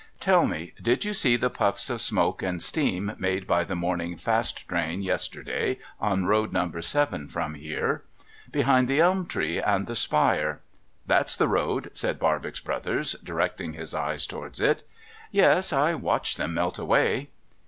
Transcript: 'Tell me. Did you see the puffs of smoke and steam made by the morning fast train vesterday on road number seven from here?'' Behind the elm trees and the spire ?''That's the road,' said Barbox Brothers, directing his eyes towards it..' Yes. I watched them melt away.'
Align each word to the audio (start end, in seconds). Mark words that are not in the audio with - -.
'Tell 0.29 0.47
me. 0.47 0.73
Did 0.81 1.05
you 1.05 1.13
see 1.13 1.35
the 1.37 1.51
puffs 1.51 1.87
of 1.87 2.01
smoke 2.01 2.41
and 2.41 2.59
steam 2.63 3.11
made 3.19 3.45
by 3.45 3.63
the 3.63 3.75
morning 3.75 4.15
fast 4.17 4.67
train 4.67 5.03
vesterday 5.05 5.77
on 5.99 6.25
road 6.25 6.51
number 6.51 6.81
seven 6.81 7.27
from 7.27 7.53
here?'' 7.53 8.03
Behind 8.51 8.87
the 8.87 8.99
elm 8.99 9.27
trees 9.27 9.61
and 9.63 9.85
the 9.85 9.95
spire 9.95 10.61
?''That's 11.05 11.35
the 11.35 11.47
road,' 11.47 11.91
said 11.93 12.17
Barbox 12.17 12.61
Brothers, 12.61 13.15
directing 13.23 13.73
his 13.73 13.93
eyes 13.93 14.25
towards 14.25 14.59
it..' 14.59 14.81
Yes. 15.31 15.71
I 15.71 15.93
watched 15.93 16.37
them 16.37 16.55
melt 16.55 16.79
away.' 16.79 17.29